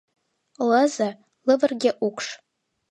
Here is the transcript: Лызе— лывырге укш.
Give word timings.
Лызе— 0.69 1.09
лывырге 1.45 1.91
укш. 2.07 2.27